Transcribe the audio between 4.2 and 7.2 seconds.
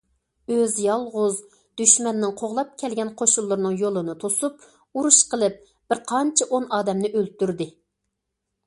توسۇپ ئۇرۇش قىلىپ بىرقانچە ئون ئادەمنى